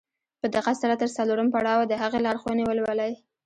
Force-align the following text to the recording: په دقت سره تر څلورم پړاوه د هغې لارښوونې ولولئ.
په 0.41 0.47
دقت 0.55 0.75
سره 0.83 0.93
تر 1.01 1.09
څلورم 1.17 1.47
پړاوه 1.55 1.85
د 1.87 1.93
هغې 2.01 2.19
لارښوونې 2.25 2.63
ولولئ. 2.65 3.13